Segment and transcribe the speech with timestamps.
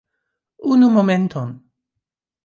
[0.71, 1.49] Unu momenton.